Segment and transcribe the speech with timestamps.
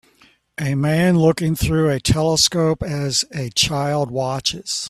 [0.59, 4.79] A man looking through a telescope as a child watches